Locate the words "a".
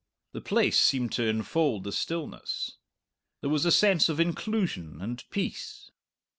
3.65-3.71